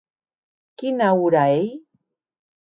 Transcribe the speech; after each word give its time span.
Quina 0.83 1.11
ora 1.27 1.45
ei? 1.59 1.69